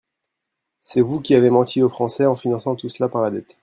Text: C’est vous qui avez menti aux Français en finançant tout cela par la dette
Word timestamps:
C’est 0.79 1.01
vous 1.01 1.21
qui 1.21 1.35
avez 1.35 1.51
menti 1.51 1.83
aux 1.83 1.89
Français 1.89 2.25
en 2.25 2.35
finançant 2.35 2.73
tout 2.75 2.89
cela 2.89 3.07
par 3.07 3.21
la 3.21 3.29
dette 3.29 3.59